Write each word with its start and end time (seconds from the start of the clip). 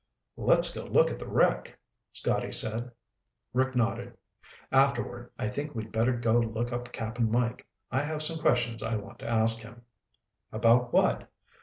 "Let's 0.37 0.73
go 0.73 0.83
look 0.85 1.11
at 1.11 1.19
the 1.19 1.27
wreck," 1.27 1.77
Scotty 2.11 2.51
said. 2.51 2.89
Rick 3.53 3.75
nodded. 3.75 4.17
"Afterward, 4.71 5.29
I 5.37 5.47
think 5.47 5.75
we'd 5.75 5.91
better 5.91 6.13
go 6.17 6.39
look 6.39 6.71
up 6.73 6.91
Cap'n 6.91 7.29
Mike. 7.29 7.67
I 7.91 8.01
have 8.01 8.23
some 8.23 8.39
questions 8.39 8.81
I 8.81 8.95
want 8.95 9.19
to 9.19 9.29
ask 9.29 9.59
him." 9.59 9.83
"About 10.51 10.91
what?" 10.91 11.29